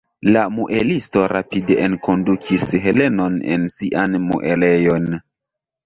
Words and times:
La 0.35 0.45
muelisto 0.53 1.25
rapide 1.33 1.77
enkondukis 1.89 2.67
Helenon 2.89 3.39
en 3.59 3.71
sian 3.79 4.21
muelejon. 4.29 5.11